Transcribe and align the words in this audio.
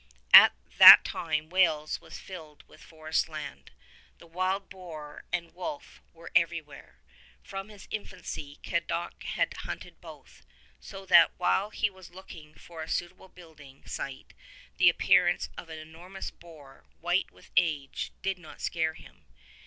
At 0.33 0.53
that 0.79 1.05
time 1.05 1.51
Wales 1.51 2.01
was 2.01 2.17
filled 2.17 2.67
with 2.67 2.81
forest 2.81 3.29
land: 3.29 3.69
the 4.17 4.25
wild 4.25 4.67
boar 4.67 5.25
and 5.31 5.49
the 5.49 5.53
wolf 5.53 6.01
were 6.11 6.31
everywhere. 6.35 7.03
From 7.43 7.69
his 7.69 7.87
infancy 7.91 8.57
Cadoc 8.63 9.21
had 9.21 9.53
hunted 9.57 10.01
both, 10.01 10.43
so 10.79 11.05
that 11.05 11.37
while 11.37 11.69
he 11.69 11.91
was 11.91 12.09
looking 12.15 12.55
for 12.55 12.81
a 12.81 12.89
suitable 12.89 13.29
building 13.29 13.85
site 13.85 14.33
the 14.77 14.89
appearance 14.89 15.49
of 15.55 15.69
an 15.69 15.77
enormous 15.77 16.31
boar, 16.31 16.83
white 16.99 17.29
with 17.29 17.51
age, 17.55 18.11
did 18.23 18.39
not 18.39 18.59
scare 18.59 18.95
him. 18.95 19.27